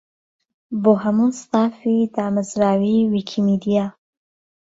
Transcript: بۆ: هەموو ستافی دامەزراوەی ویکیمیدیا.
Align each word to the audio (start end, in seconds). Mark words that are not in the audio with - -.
بۆ: 0.81 0.93
هەموو 1.03 1.29
ستافی 1.41 1.97
دامەزراوەی 2.15 3.09
ویکیمیدیا. 3.13 3.85